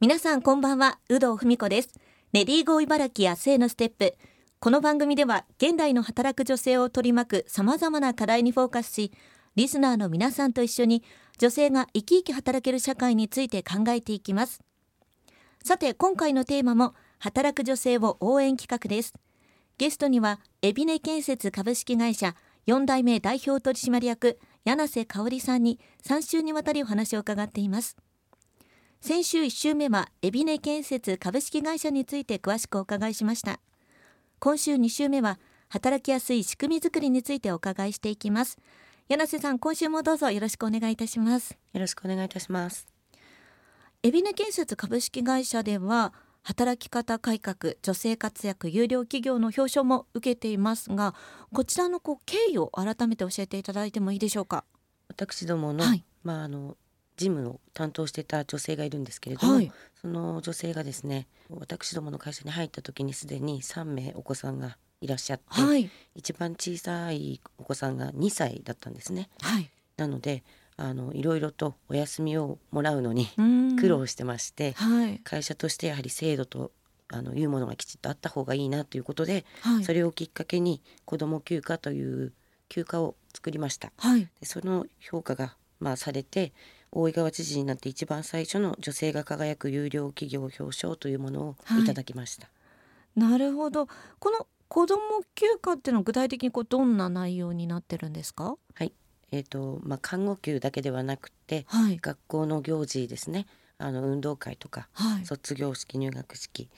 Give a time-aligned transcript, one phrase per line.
[0.00, 1.88] 皆さんこんばんは有働文子です。
[2.32, 4.14] レディーゴー茨城明日へのステップ。
[4.60, 9.10] この番組では現代の働く女性を取り巻く様々な課題にフォーカスし
[9.56, 11.02] リスナーの皆さんと一緒に
[11.38, 14.60] 女性が生き生き働ける社会について考えていきます。
[15.64, 19.14] さて今回のテーマも働く女性を応援企画です。
[19.78, 22.36] ゲストにはエビネ建設株式会社
[22.68, 27.96] 4代目代表取締役柳瀬香織さんに3週にわたりお話を伺っています。
[29.00, 33.60] 先週1週目はエビネ建設株式会社について詳しくお伺いしました。
[34.40, 38.58] 今週2週目は働きやすい仕組みづくりについてお伺いしていきます。
[39.08, 41.56] 柳瀬さん今週もどうぞよろしくお願いいたします。
[41.72, 42.88] よろしくお願いいたします。
[44.02, 51.14] エビネ建設株式会社では働き方改革女性活躍有料企業の表彰も受けていますが
[51.52, 54.64] こちらのこう経緯を改めて教えていただいてもいいでしょうか？
[55.08, 56.04] 私どもの、はい。
[56.24, 56.76] まああの
[57.18, 59.72] 事務を担当してた女性がいるんですけれども、はい。
[60.00, 65.90] その女性がですね私どもの会社に入った時にすでに3名お子さんがいらっしゃって、はい。
[66.14, 69.28] 一番小さいお子さんが2歳だったんですね。
[69.42, 69.68] はい。
[69.96, 70.44] なので
[70.76, 73.76] あのいろいろとお休みをもらうのにうん。
[73.76, 75.18] 苦労してまして、はい。
[75.24, 76.70] 会社としてやはり制度と
[77.10, 79.84] あのいうものがきちっとあった方がいいなということで、はい。
[79.84, 82.32] それをきっかけに子ども休暇という
[82.68, 83.92] 休暇を作りました。
[83.96, 84.28] はい。
[84.40, 86.52] でその評価がまあされて
[86.92, 92.48] 大井川知事になって一番最初の女性が輝く有料企業表彰というものをいただきました、
[93.16, 93.88] なるほど。
[94.18, 98.56] この子ども休暇っていうのは具体的にこうどんな内容になってるんですか？
[98.74, 98.92] はい。
[99.30, 101.98] えーとまあ、看護休だけではなくてはい。
[101.98, 103.46] 学校の行事ですね。
[103.78, 105.26] あの運動会とかはい。
[105.26, 106.68] 卒業式入学式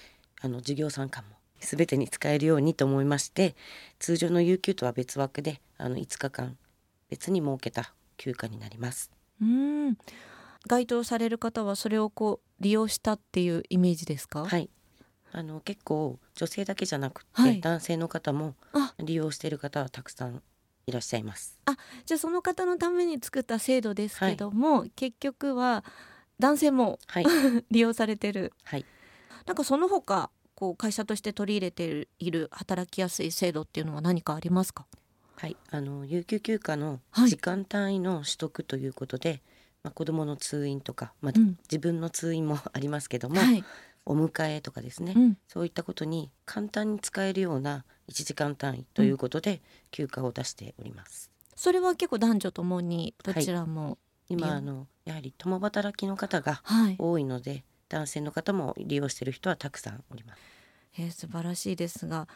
[0.40, 3.54] あの授業参観も全てに使えるようにと思いまして
[3.98, 6.56] 通常の有給とは別枠であの5日間
[7.08, 9.10] 別に設けた休暇になります。
[9.40, 9.96] うん。
[10.66, 14.44] 該当される方はそれをこう利用したっていうイメージですか？
[14.44, 14.68] はい。
[15.32, 17.60] あの結構女性だけじゃなくて、はい。
[17.60, 18.94] 男性の方もあ。
[18.98, 20.42] 利用している方はたくさん
[20.86, 21.58] いらっしゃいます。
[22.04, 25.84] じゃあその方のために作った制度ですけども、結局は
[26.38, 27.26] 男性もはい。
[27.70, 28.52] 利用されてる。
[28.64, 28.84] はい。
[29.46, 34.86] なんかその他こう会社として取り入れている働きやすい制度っていうのは何かありますか？
[35.40, 37.30] はい、あの有給休暇のはい。
[37.30, 39.40] 時間単位の取得ということで、
[39.82, 41.56] まあ、子どもの通院とか、まあうん。
[41.62, 43.64] 自分の通院もありますけども、はい、
[44.04, 51.30] お迎えとかですね、うん、そういったことに簡単に使えるような1時間単位ということで休暇を出しております。
[51.56, 53.96] それは結構男女ともにどちらも
[54.28, 60.40] 利用今あのやはり共働きの方がはい、多いので男性の方も利用している人はたくさんおります。
[60.98, 62.28] えー素晴らしいですが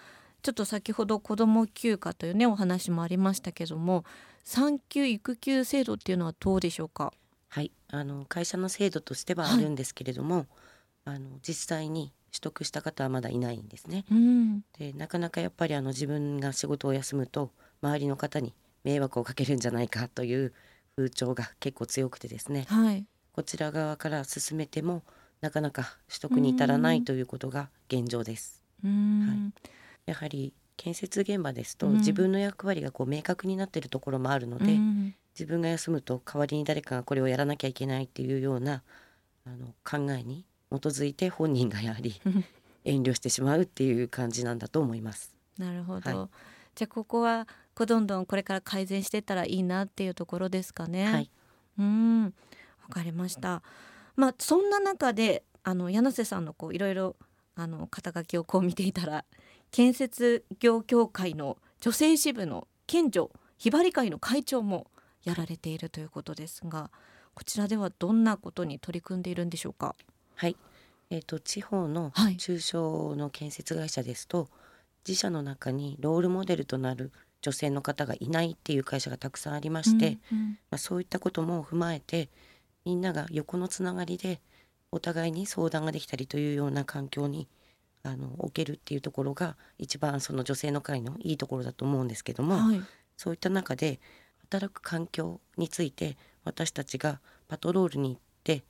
[0.44, 4.05] ちょっと先ほど子ども休暇というねお話もありましたけども
[4.44, 7.15] 産休育休制度っていうのはどうでしょうか？
[7.49, 10.47] はい、あの会社の制度としてはあるんですけれども、
[11.06, 14.05] あの実際に取得した方はまだいないんですね。
[14.10, 14.60] うん。
[14.78, 17.50] でなかなかやっぱりあの自分が仕事を休むと
[17.81, 18.53] 周りの方に
[18.84, 20.53] 迷惑をかけるんじゃないかという
[20.94, 22.66] 風潮が結構強くてですね。
[22.69, 23.06] はい。
[23.32, 25.05] こちら側から進めても
[25.41, 28.62] なかなか取得に至らないということが現状です。
[28.84, 29.55] うん、
[30.07, 31.97] やはり建設現場ですとうん。
[31.99, 35.15] 自分の役割がこう明確になっているところもあるので、うん。
[35.35, 38.83] 自分が休むと代わりに誰かがこれをやらなきゃいけないっていうような
[39.47, 42.21] あの考えに基づいて本人がやはり
[42.85, 45.35] 遠慮してしまうっていう感じなんだと思います。
[45.59, 46.29] なるほど、は
[46.75, 51.13] じゃあここはこうどんどんこれから改善していったらいいなっていうところですかね。
[51.13, 51.31] はい、
[51.79, 52.25] うん。
[52.25, 52.31] わ
[52.91, 53.63] かりました。
[54.17, 57.17] まあそんな中であの柳瀬さんのこういろいろ
[57.57, 59.25] あの肩書きをこう見ていたら
[59.75, 64.87] 建設業協会の女性支部の県女ひばり会の会長も
[65.25, 66.93] やられているということですが
[67.35, 69.97] こちらではどんなことに取り組んでいるんでしょうか？
[70.37, 70.57] はい。
[71.11, 72.37] えー、と地方のはい。
[72.37, 74.49] 中小の建設会社ですと、
[75.05, 77.11] 自社の中にロールモデルとなる
[77.43, 80.49] 女性の方がいないっていう会社がたくさんありまして、うんうん。
[80.71, 82.29] まあ、そういったことも踏まえて
[82.85, 84.41] みんなが横のつながりで
[84.93, 87.49] お互いに相談ができたりというような環境に
[88.05, 92.81] あの置けるっていうところが一番その女性の会のいいところだと思うんですけども、はい。
[93.17, 94.01] そういった中で
[94.39, 98.65] 働く環境について私たちがパトロールに行って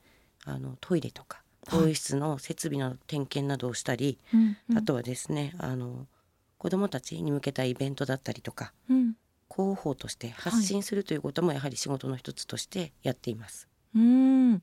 [0.44, 1.78] あのトイレとかはい。
[1.78, 4.78] 更衣室の設備の点検などをしたり、うんうん。
[4.78, 6.06] あとはですねあの
[6.58, 9.14] 子どもたちに向けたイベントだったりとかうん。
[9.54, 13.68] 広報として発信するということもやはり仕事の一つとしてやっています。
[13.94, 14.62] うん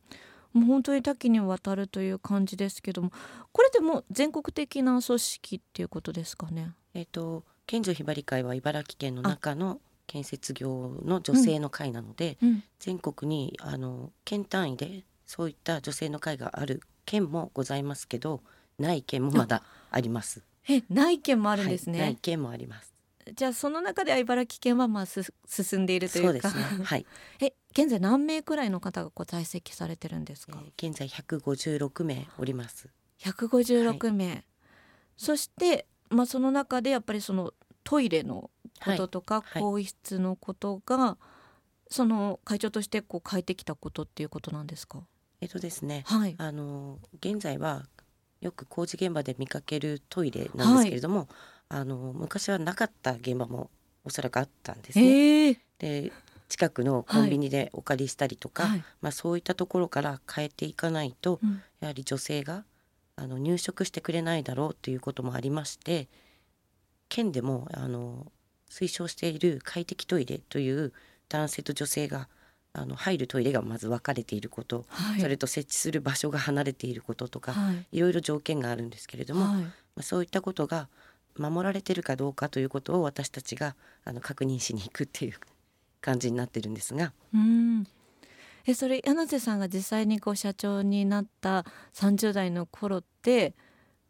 [0.54, 3.12] もう本当に多岐にわたるという感じですけども
[3.52, 6.72] これでも全国的な組織っていうことですかね。
[6.94, 18.42] えっ、と県女ひばり会は茨城県の中の建設業の女性の会なので、うん全国にあの県単位でそういった女性の会がある県もございますけど
[18.80, 19.62] ない県もまだ
[19.92, 20.44] あります。
[20.68, 22.91] えない県もあるんですね、はい、ない県もあります。
[23.34, 26.50] じゃあその中では茨城県はまあす進んでいるというか。
[26.50, 26.84] そうですね。
[26.84, 27.06] はい。
[27.42, 32.90] え現在何名くらいの方がこう在籍されてるんですえか、ー現在156名おります。
[33.20, 34.46] 156名、
[35.18, 38.50] そして、まあ、その中でやっぱりそのトイレの
[38.84, 39.62] こととか、はい。
[39.62, 41.18] 更衣室のことが
[41.90, 45.06] その会長としてこう変えてきたことっていうことなんですか？
[45.40, 46.04] えっとですね。
[46.08, 46.36] はい。
[46.38, 47.88] あの現在は
[48.42, 51.30] よく工事現場で見かけるトイレなんですけれども、
[51.74, 53.70] あの昔はなかった現場も
[54.04, 55.06] おそらくあったんですね。
[55.06, 55.58] ええ。
[55.80, 56.12] で
[56.50, 58.84] 近くのコンビニでお借りしたりとか、はい。
[59.00, 61.62] まあ、そういったところから変えていかないとうん。
[61.80, 62.66] やはり女性が
[63.16, 66.10] あの入植してくれないだろうということもありまして
[67.10, 68.32] 県でもあの
[68.70, 70.94] 推奨している快適トイレという
[71.30, 72.28] 男性と女性が
[72.74, 75.22] あの入るトイレがまず分かれていること、はい。
[75.22, 77.98] それと設置する場所が離れていることとか、はい。
[77.98, 79.66] いろいろ条件があるんですけれども、まはい。
[80.00, 80.88] あ、そういったことが
[81.38, 85.34] 守られてるかどうかということを私たちがあの確認しに行くっていう
[86.02, 87.14] 感じになってるんですが。
[87.34, 87.88] うん。
[88.66, 93.56] えそれ柳瀬さんが実際にこう社長になった30代の頃って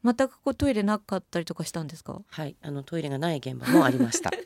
[0.04, 2.22] 全くこうトイレなかったりとかしたんですか？
[2.28, 2.56] はい。
[2.62, 4.30] あのトイレがない現場もありました。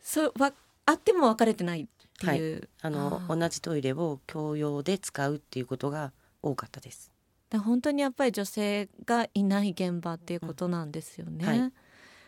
[0.00, 0.52] そうわ
[0.86, 1.86] あっても分かれてないっ
[2.18, 3.36] ていう、あのあー。
[3.36, 6.12] 同じトイレを共用で使うっていうことが
[6.42, 7.10] 多かったです。
[7.52, 11.44] だから本当にやっぱり女性がいない現場っていうことなんですよね。
[11.44, 11.72] うんはい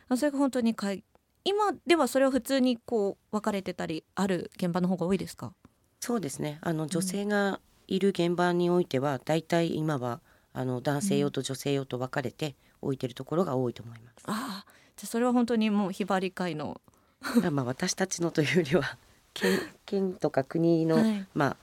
[0.07, 1.03] あそれが本当にかい
[1.45, 5.55] 今ではそれは普通にこう分かれてたりある現場の方が多いですか？
[5.99, 10.21] そうですねあの女性がいる現場においては、だいたい今は
[10.53, 14.17] あの男性用と女性用と分かれて置いてるところが多いと思います。
[14.27, 16.81] ああ、じゃあそれは本当にもうひばり会の。
[17.51, 18.99] まあ私たちのというよりは
[19.33, 21.57] 県県とか国の、はいまあ、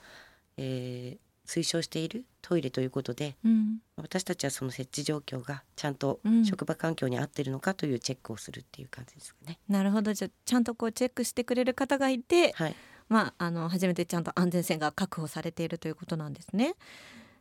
[0.56, 9.58] えー推奨しているトイレということでうん、私たちはその設置状況がちゃんとうん職場環境に合ってるのかというチェックをするっていう感じですかね。
[9.68, 12.74] なるほどじゃあちゃんとこうチェックしてくれる方がいて、はい、
[13.08, 16.74] まああの初めてちゃんと安全性が確保されているということなんですね。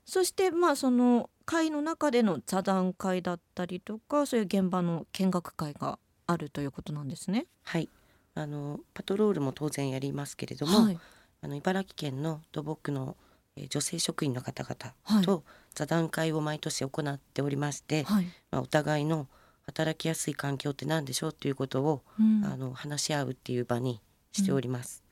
[0.06, 7.46] そしてまあその会の中での座談会だったりとかそういう現場の見学会があるということなんですね。
[7.64, 7.90] はい、
[8.36, 11.00] あのパトロールも当然やりますけれども、はい、
[11.42, 14.76] あの茨城県の土木の、えー女性職員の方はい。
[15.14, 15.44] 々と
[15.76, 19.28] 座談会を毎年行っておりまして、はい、まあ、お互いの
[19.66, 22.44] 働きやすい環境って何でしょうということを、うん。
[22.46, 24.02] あの話し合うっていう場に
[24.32, 25.04] しております。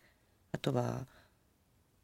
[0.52, 1.06] あとは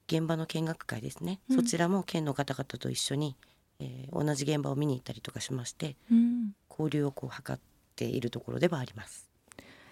[0.07, 1.55] 現場の見学会ですね、うん。
[1.55, 3.35] そちらも県の方々と一緒に、
[3.79, 6.53] えー同じ現場を見に行ったりとかしましてうん。
[6.69, 7.59] 交流をこう図っ
[7.95, 9.29] ているところではあります。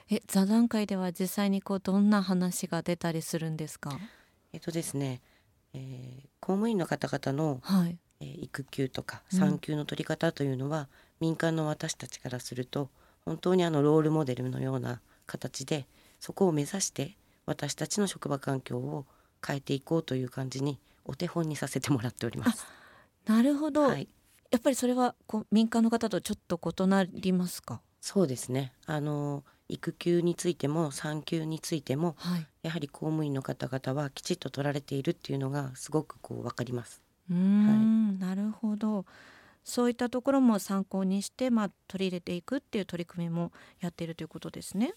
[0.10, 3.98] え座談会では実際にこうどんな話が出たりするんですか？
[4.54, 5.22] えっとですね、
[5.74, 10.90] えー公務員の方々のはい、えー育休とかうん産休の取り方というのは、
[11.20, 12.90] 民間の私たちからすると
[13.26, 15.86] 本当にあのロールモデルのような形で
[16.20, 17.16] そこを目指して
[17.46, 19.06] 私たちの職場環境を
[19.46, 22.66] 変えていこうという感じにお手本にさせてもらっております。
[23.26, 24.10] なるほど、はい、
[24.52, 27.80] やっぱりそれはこう民間の方とちょっと異なりますか？
[28.02, 28.74] そうですね。
[28.86, 37.02] あの育休についても産休についてもはい、やはり公務員の方々はきちっと取られているっていうのがすごくこうわかります。
[37.30, 39.06] うーん、なるほど。
[39.64, 44.94] そういったところも参考にして、まあ、取り入れていくっていう取り組みもやっているということですね。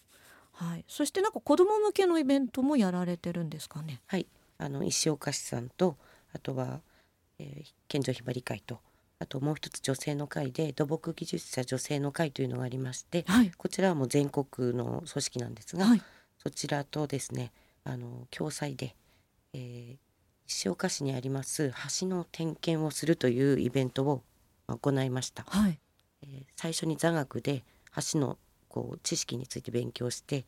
[0.53, 4.01] はい、そしてなんか子ども向けのイベントもやられてるんですかね？
[4.07, 5.99] はい、あの石岡市さんと
[6.33, 6.81] あとは、
[7.39, 8.81] えー、県女ひばり会と
[9.19, 16.03] あともう一つ女性の会で土木技術者女性の会というのがありましてはい、こちらはもう全国の組織なんですが、はい、
[16.39, 17.53] そちらとですね
[17.85, 18.95] あの共催で、
[19.53, 19.97] えー
[20.49, 24.23] 石岡市にあります橋の点検をするというイベントを
[24.69, 25.43] まあ行いました。
[25.49, 25.81] はい、
[26.23, 27.65] えー最初に座学で
[28.13, 28.39] 橋の
[28.69, 30.45] こう知識について勉強して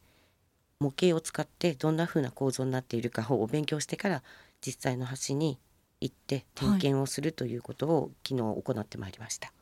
[0.81, 4.23] 模型を使ってどんな風な構造になっているかを勉強してから
[4.65, 5.59] 実際の橋に
[6.01, 9.53] 行って点検をするということを昨日行ってまいりました。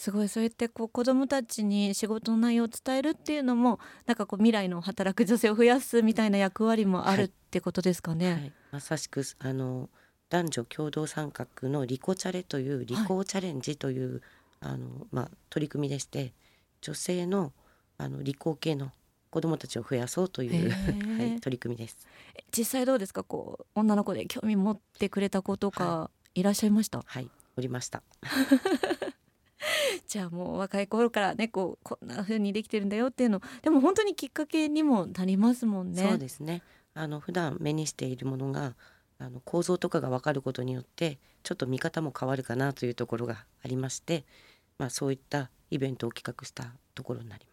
[0.00, 0.28] すごい。
[0.30, 7.26] そうやってこう子どもたちに仕事の内容を伝えるっていうのもなんかこう未来の働く女性を増やすみたいな役割もあるはい。
[7.26, 8.32] ってことですかね。
[8.32, 9.90] はい、まさしくあの
[10.30, 14.22] 男女共同参画のリコチャレというリコーチャレンジという、
[14.60, 16.32] あのまあ、取り組みでして
[16.80, 17.52] 女性の
[17.98, 18.92] あの理工系の
[19.28, 20.70] 子どもたちを増やそうという、
[21.20, 21.98] はい、取り組みです。
[22.56, 23.22] 実際どうですか？
[23.22, 27.28] こう女の子で興味持ってくれた子とかいらっしゃいました、はい、
[27.58, 28.02] おりました。
[30.10, 36.02] じゃあもう若い頃からねこうこんな風にできてるんだよっていうのでも本当にきっかけにもなりますもんね。
[36.02, 36.64] そうですね。
[36.94, 38.74] あの普段目にしているものが
[39.20, 44.24] あの構造とかが分かることによってちょっと見方も変わるかなというところがありまして、
[44.78, 47.49] まあ、そういったイベントを企画したところになります。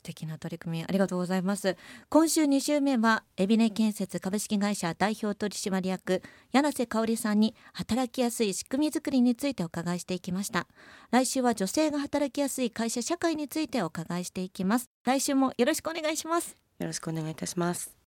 [0.00, 1.76] 素敵な取り組みありがとうございます。
[2.08, 10.66] 今週2週目は海老根建設株式会社代表取締役柳瀬香織さんに働きやすい仕組みづくりについてお伺いしていきました。
[11.10, 14.88] 来週は女性が働きやすい会社社会についてお伺いしていきます。
[15.04, 16.56] 来週もよろしくお願いします。
[16.78, 17.99] よろしくお願いいたします。